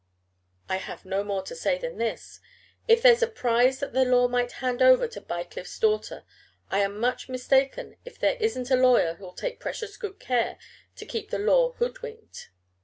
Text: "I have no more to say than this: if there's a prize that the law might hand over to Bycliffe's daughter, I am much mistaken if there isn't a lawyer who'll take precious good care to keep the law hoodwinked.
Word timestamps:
"I 0.67 0.77
have 0.77 1.05
no 1.05 1.23
more 1.23 1.43
to 1.43 1.55
say 1.55 1.77
than 1.77 1.99
this: 1.99 2.39
if 2.87 3.03
there's 3.03 3.21
a 3.21 3.27
prize 3.27 3.77
that 3.81 3.93
the 3.93 4.03
law 4.03 4.27
might 4.27 4.53
hand 4.53 4.81
over 4.81 5.07
to 5.07 5.21
Bycliffe's 5.21 5.77
daughter, 5.77 6.23
I 6.71 6.79
am 6.79 6.99
much 6.99 7.29
mistaken 7.29 7.97
if 8.03 8.17
there 8.17 8.37
isn't 8.39 8.71
a 8.71 8.75
lawyer 8.75 9.13
who'll 9.13 9.33
take 9.35 9.59
precious 9.59 9.97
good 9.97 10.19
care 10.19 10.57
to 10.95 11.05
keep 11.05 11.29
the 11.29 11.37
law 11.37 11.73
hoodwinked. 11.73 12.49